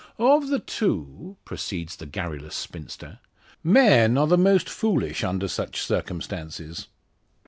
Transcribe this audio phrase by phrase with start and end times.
[0.17, 3.19] "Of the two," proceeds the garrulous spinster,
[3.63, 6.87] "men are the most foolish under such circumstances.